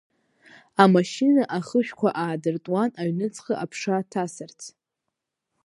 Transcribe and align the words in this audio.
Амашьына 0.83 1.43
ахышәқәа 1.57 2.09
аадыртуан, 2.23 2.89
аҩныҵҟа 3.01 3.53
аԥша 3.63 3.97
ҭасырц. 4.11 4.59